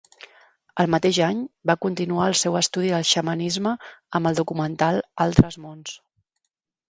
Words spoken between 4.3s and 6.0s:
el documental "Altres mons".